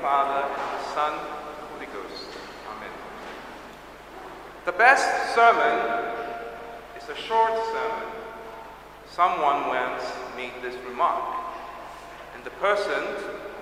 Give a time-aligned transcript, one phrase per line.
[0.00, 2.26] Father, and the Son, and the Holy Ghost.
[2.76, 2.90] Amen.
[4.64, 6.14] The best sermon
[6.96, 8.08] is a short sermon.
[9.10, 10.04] Someone once
[10.36, 11.24] made this remark,
[12.34, 13.02] and the person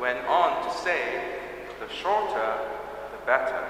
[0.01, 1.37] went on to say,
[1.81, 2.59] the shorter,
[3.13, 3.65] the better.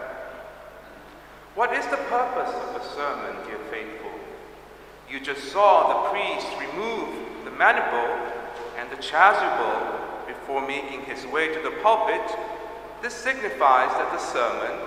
[1.55, 4.11] What is the purpose of a sermon, dear faithful?
[5.09, 8.17] You just saw the priest remove the maniple
[8.77, 12.21] and the chasuble before making his way to the pulpit.
[13.03, 14.81] This signifies that the sermon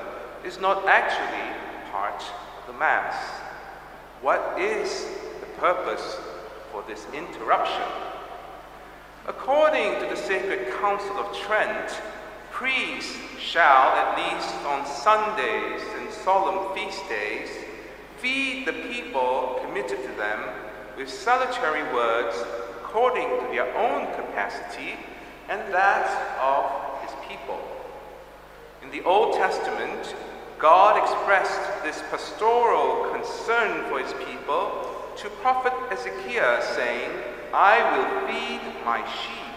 [0.43, 1.55] is not actually
[1.91, 3.15] part of the Mass.
[4.21, 5.05] What is
[5.39, 6.17] the purpose
[6.71, 7.87] for this interruption?
[9.27, 12.01] According to the Sacred Council of Trent,
[12.51, 17.49] priests shall, at least on Sundays and solemn feast days,
[18.17, 20.43] feed the people committed to them
[20.97, 22.35] with salutary words
[22.81, 24.97] according to their own capacity
[25.47, 26.88] and that of.
[28.91, 30.15] In the Old Testament,
[30.57, 37.11] God expressed this pastoral concern for his people to prophet Ezekiel, saying,
[37.53, 39.53] I will feed my sheep.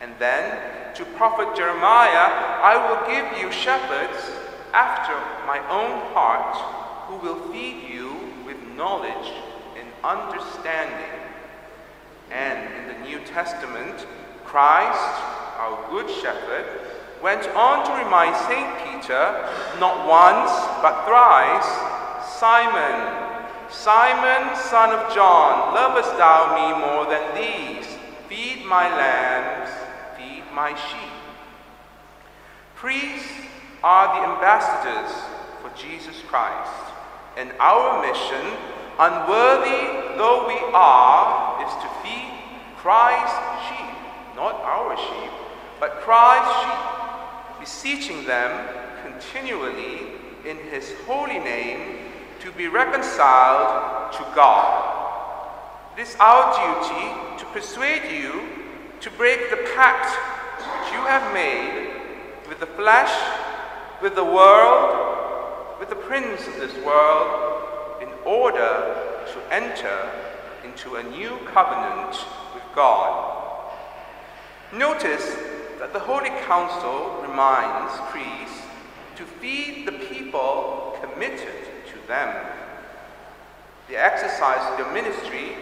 [0.00, 4.30] And then to prophet Jeremiah, I will give you shepherds
[4.72, 5.12] after
[5.46, 6.56] my own heart,
[7.08, 9.30] who will feed you with knowledge
[9.76, 11.20] and understanding.
[12.30, 14.06] And in the New Testament,
[14.44, 15.20] Christ,
[15.58, 16.89] our good shepherd,
[17.22, 18.68] went on to remind St.
[18.84, 21.68] Peter, not once, but thrice,
[22.38, 23.28] Simon,
[23.70, 27.86] Simon, son of John, lovest thou me more than these?
[28.28, 29.70] Feed my lambs,
[30.16, 31.12] feed my sheep.
[32.74, 33.30] Priests
[33.84, 35.12] are the ambassadors
[35.60, 36.92] for Jesus Christ,
[37.36, 38.56] and our mission,
[38.98, 42.32] unworthy though we are, is to feed
[42.76, 43.96] Christ's sheep,
[44.36, 45.30] not our sheep,
[45.78, 46.99] but Christ's sheep,
[47.60, 48.50] beseeching them
[49.04, 50.14] continually
[50.46, 51.98] in his holy name
[52.40, 54.96] to be reconciled to God.
[55.96, 58.42] It is our duty to persuade you
[59.00, 60.06] to break the pact
[60.56, 61.90] which you have made
[62.48, 63.12] with the flesh,
[64.00, 68.96] with the world, with the prince of this world, in order
[69.32, 70.10] to enter
[70.64, 72.16] into a new covenant
[72.54, 73.70] with God.
[74.72, 75.36] Notice
[75.80, 78.62] that the Holy Council reminds priests
[79.16, 82.46] to feed the people committed to them.
[83.88, 85.56] The exercise of their ministry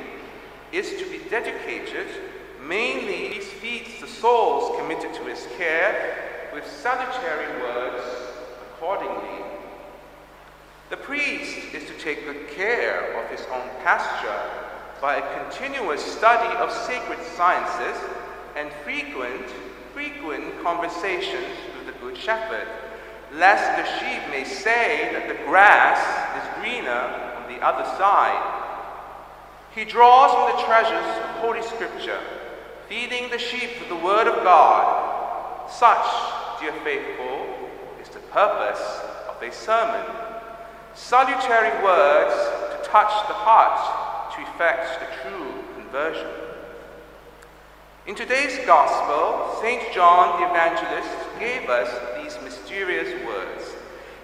[0.72, 2.08] is to be dedicated
[2.68, 8.04] mainly he feeds the souls committed to his care with salutary words
[8.72, 9.44] accordingly.
[10.90, 14.50] The priest is to take good care of his own pasture
[15.00, 18.02] by a continuous study of sacred sciences
[18.56, 19.46] and frequent,
[19.98, 22.68] frequent conversations with the good shepherd,
[23.34, 25.98] lest the sheep may say that the grass
[26.38, 27.02] is greener
[27.34, 28.38] on the other side.
[29.74, 32.20] He draws from the treasures of Holy Scripture,
[32.88, 35.68] feeding the sheep with the Word of God.
[35.68, 36.06] Such,
[36.60, 37.68] dear faithful,
[38.00, 40.06] is the purpose of a sermon.
[40.94, 42.36] Salutary words
[42.70, 46.47] to touch the heart, to effect the true conversion.
[48.06, 49.92] In today's Gospel, St.
[49.92, 51.88] John the Evangelist gave us
[52.22, 53.76] these mysterious words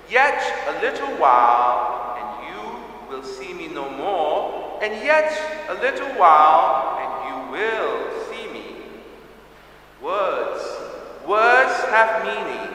[0.09, 5.33] Yet a little while, and you will see me no more, and yet
[5.69, 8.77] a little while, and you will see me.
[10.03, 10.63] Words.
[11.27, 12.69] Words have meaning.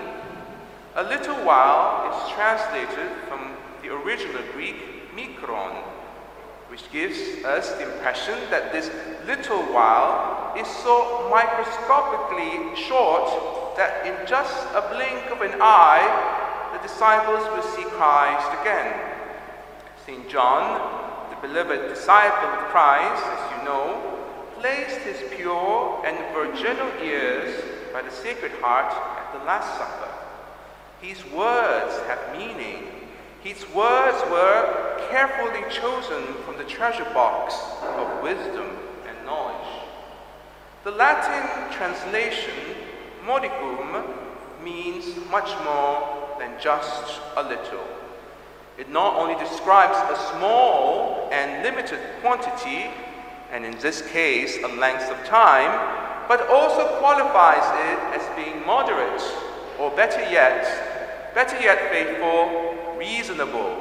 [0.95, 3.51] A little while is translated from
[3.83, 5.75] the original Greek mikron,
[6.69, 8.89] which gives us the impression that this
[9.25, 16.87] little while is so microscopically short that in just a blink of an eye, the
[16.87, 18.93] disciples will see Christ again.
[20.05, 20.29] St.
[20.29, 24.19] John, the beloved disciple of Christ, as you know,
[24.59, 27.63] placed his pure and virginal ears
[27.93, 30.11] by the Sacred Heart at the Last Supper.
[31.01, 33.08] His words have meaning.
[33.43, 38.67] His words were carefully chosen from the treasure box of wisdom
[39.07, 39.67] and knowledge.
[40.83, 42.53] The Latin translation,
[43.25, 44.03] modicum,
[44.61, 47.87] means much more than just a little.
[48.77, 52.91] It not only describes a small and limited quantity,
[53.51, 59.23] and in this case, a length of time, but also qualifies it as being moderate,
[59.79, 62.68] or better yet, better yet, faithful,
[62.99, 63.77] reasonable.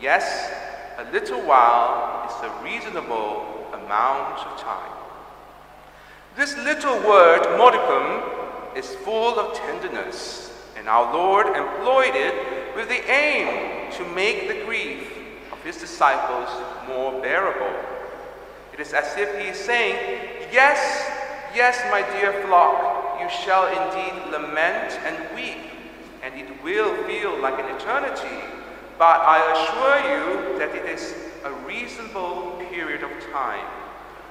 [0.00, 0.50] Yes,
[0.96, 4.92] a little while is a reasonable amount of time.
[6.36, 8.22] This little word, modicum,
[8.76, 10.52] is full of tenderness.
[10.76, 15.10] And our Lord employed it with the aim to make the grief
[15.52, 16.48] of his disciples
[16.88, 17.74] more bearable.
[18.72, 19.94] It is as if he is saying,
[20.52, 20.78] Yes,
[21.54, 25.73] yes, my dear flock, you shall indeed lament and weep,
[26.24, 28.40] and it will feel like an eternity.
[28.98, 33.66] But I assure you that it is a reasonable period of time.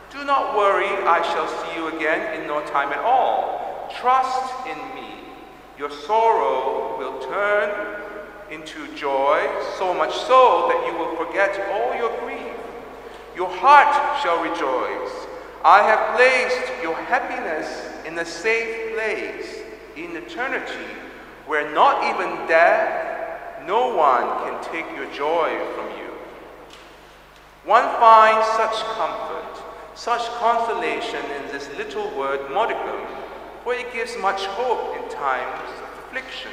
[0.10, 3.94] Do not worry, I shall see you again in no time at all.
[4.02, 5.14] Trust in me.
[5.78, 8.02] Your sorrow will turn
[8.50, 9.48] into joy,
[9.78, 12.54] so much so that you will forget all your grief.
[13.36, 15.28] Your heart shall rejoice.
[15.64, 17.68] I have placed your happiness
[18.08, 19.60] in a safe place
[19.96, 20.90] in eternity,
[21.46, 26.12] where not even death, no one can take your joy from you.
[27.66, 29.64] One finds such comfort,
[29.96, 33.08] such consolation in this little word modicum,
[33.64, 36.52] for it gives much hope in times of affliction.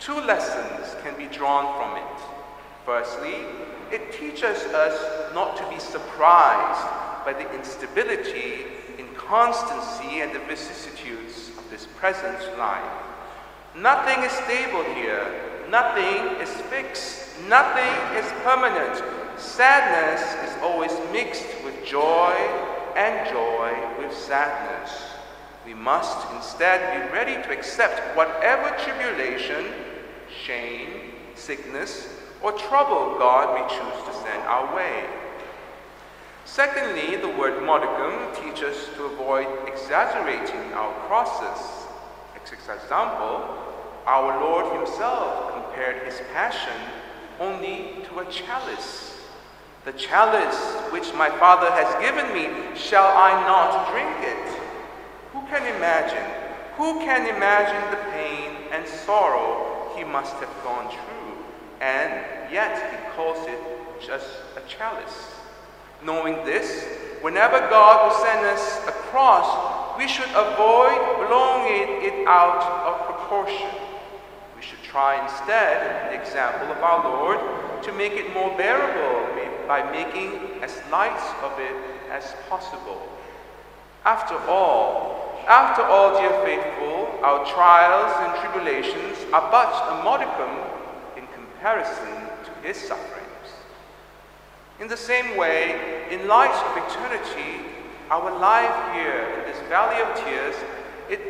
[0.00, 2.22] Two lessons can be drawn from it.
[2.84, 3.36] Firstly,
[3.90, 6.86] it teaches us not to be surprised
[7.24, 8.66] by the instability,
[8.98, 12.82] inconstancy, and the vicissitudes of this present life.
[13.76, 19.02] Nothing is stable here, nothing is fixed, nothing is permanent.
[19.38, 22.34] Sadness is always mixed with joy,
[22.98, 24.90] and joy with sadness.
[25.64, 29.72] We must instead be ready to accept whatever tribulation,
[30.44, 32.08] shame, sickness,
[32.42, 35.04] or trouble God may choose to send our way.
[36.44, 41.77] Secondly, the word modicum teaches us to avoid exaggerating our crosses.
[42.48, 43.44] As example,
[44.06, 46.80] our Lord Himself compared His passion
[47.38, 49.20] only to a chalice.
[49.84, 50.56] The chalice
[50.90, 54.60] which my Father has given me, shall I not drink it?
[55.34, 56.24] Who can imagine?
[56.78, 61.44] Who can imagine the pain and sorrow he must have gone through?
[61.82, 63.60] And yet he calls it
[64.00, 65.34] just a chalice.
[66.02, 66.86] Knowing this,
[67.20, 73.68] whenever God will send us a cross, we should avoid blowing it out of proportion.
[74.54, 79.26] We should try instead, in the example of our Lord, to make it more bearable
[79.66, 81.76] by making as light of it
[82.10, 83.02] as possible.
[84.04, 90.56] After all, after all, dear faithful, our trials and tribulations are but a modicum
[91.16, 92.14] in comparison
[92.44, 93.50] to his sufferings.
[94.80, 97.77] In the same way, in light of eternity,
[98.10, 100.56] our life here in this valley of tears,
[101.10, 101.20] it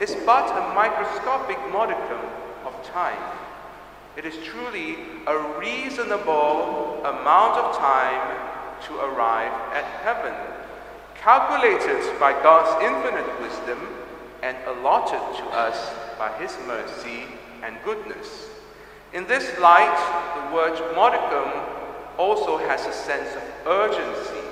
[0.00, 2.20] is but a microscopic modicum
[2.64, 3.20] of time.
[4.16, 4.96] It is truly
[5.26, 8.36] a reasonable amount of time
[8.86, 10.34] to arrive at heaven,
[11.14, 13.78] calculated by God's infinite wisdom
[14.42, 17.24] and allotted to us by His mercy
[17.62, 18.48] and goodness.
[19.12, 19.96] In this light,
[20.34, 21.50] the word modicum
[22.18, 24.45] also has a sense of urgency,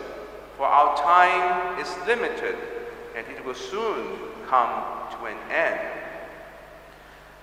[0.56, 2.56] for our time is limited
[3.16, 4.18] and it will soon
[4.48, 4.70] come
[5.12, 5.80] to an end.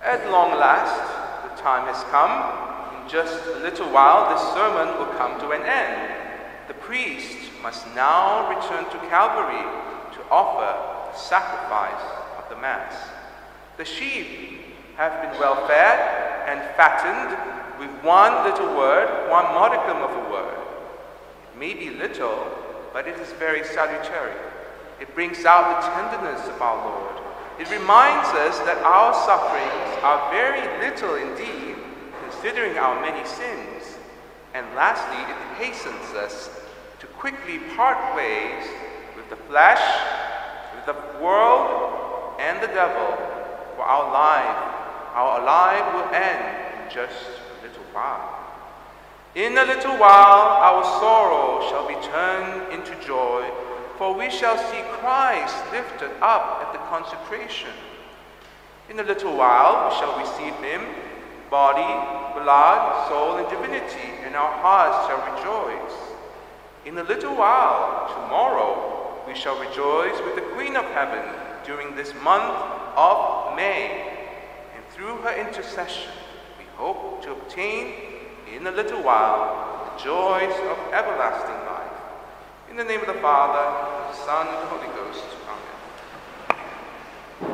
[0.03, 0.97] At long last,
[1.43, 3.03] the time has come.
[3.03, 6.11] In just a little while, this sermon will come to an end.
[6.67, 9.61] The priest must now return to Calvary
[10.15, 12.03] to offer the sacrifice
[12.37, 13.09] of the Mass.
[13.77, 14.61] The sheep
[14.97, 17.37] have been well fed and fattened
[17.79, 20.57] with one little word, one modicum of a word.
[21.51, 22.51] It may be little,
[22.93, 24.35] but it is very salutary.
[24.99, 27.21] It brings out the tenderness of our Lord
[27.61, 31.75] it reminds us that our sufferings are very little indeed,
[32.23, 33.99] considering our many sins.
[34.55, 36.49] And lastly, it hastens us
[36.97, 38.65] to quickly part ways
[39.15, 39.83] with the flesh,
[40.73, 43.13] with the world, and the devil,
[43.75, 44.57] for our life,
[45.13, 48.40] our life will end in just a little while.
[49.35, 53.49] In a little while, our sorrow shall be turned into joy
[54.01, 57.69] for we shall see Christ lifted up at the consecration.
[58.89, 60.81] In a little while we shall receive him,
[61.51, 61.85] body,
[62.33, 65.95] blood, soul, and divinity, and our hearts shall rejoice.
[66.87, 71.23] In a little while, tomorrow, we shall rejoice with the Queen of Heaven
[71.63, 72.57] during this month
[72.97, 74.17] of May.
[74.75, 76.09] And through her intercession,
[76.57, 78.10] we hope to obtain
[78.55, 81.97] in a little while the joys of everlasting life.
[82.69, 85.40] In the name of the Father, and the Son, and the Holy Ghost.